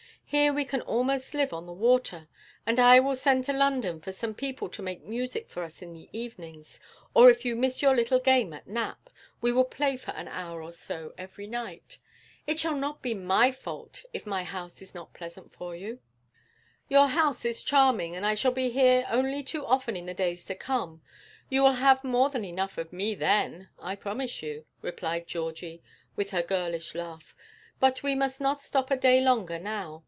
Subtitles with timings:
[0.33, 2.29] Here we can almost live on the water;
[2.65, 5.91] and I will send to London for some people to make music for us in
[5.91, 6.79] the evenings,
[7.13, 9.09] or if you miss your little game at "Nap,"
[9.41, 11.97] we will play for an hour or so every night.
[12.47, 15.99] It shall not be my fault if my house is not pleasant for you.'
[16.87, 20.45] 'Your house is charming, and I shall be here only too often in the days
[20.45, 21.01] to come;
[21.49, 25.83] you will have more than enough of me then, I promise you,' replied Georgie,
[26.15, 27.35] with her girlish laugh,
[27.81, 29.99] 'but we must not stop a day longer now.